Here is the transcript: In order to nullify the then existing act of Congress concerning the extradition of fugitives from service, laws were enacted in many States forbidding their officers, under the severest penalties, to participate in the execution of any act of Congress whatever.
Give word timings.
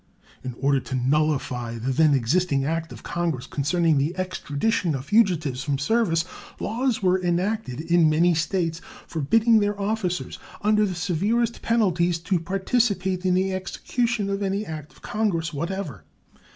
In 0.43 0.55
order 0.59 0.79
to 0.79 0.95
nullify 0.95 1.77
the 1.77 1.91
then 1.91 2.15
existing 2.15 2.65
act 2.65 2.91
of 2.91 3.03
Congress 3.03 3.45
concerning 3.45 3.99
the 3.99 4.17
extradition 4.17 4.95
of 4.95 5.05
fugitives 5.05 5.61
from 5.63 5.77
service, 5.77 6.25
laws 6.59 7.03
were 7.03 7.21
enacted 7.23 7.81
in 7.81 8.09
many 8.09 8.33
States 8.33 8.81
forbidding 9.05 9.59
their 9.59 9.79
officers, 9.79 10.39
under 10.63 10.87
the 10.87 10.95
severest 10.95 11.61
penalties, 11.61 12.17
to 12.17 12.39
participate 12.39 13.27
in 13.27 13.35
the 13.35 13.53
execution 13.53 14.27
of 14.31 14.41
any 14.41 14.65
act 14.65 14.91
of 14.91 15.03
Congress 15.03 15.53
whatever. 15.53 16.03